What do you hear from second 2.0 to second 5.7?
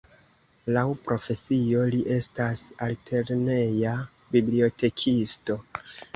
estas altlerneja bibliotekisto.